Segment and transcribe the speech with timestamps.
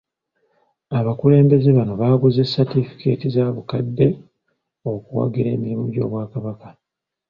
[0.99, 4.07] Abakulembeze bano baaguze Satifikeeti za bukadde
[4.91, 6.67] okuwagira emirimu gy'Obwakabaka.